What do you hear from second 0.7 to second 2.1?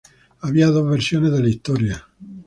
versiones de la historia.